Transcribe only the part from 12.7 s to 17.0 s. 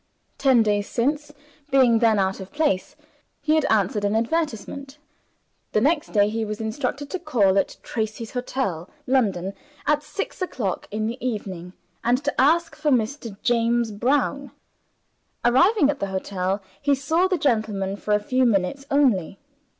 for Mr. James Brown. Arriving at the hotel he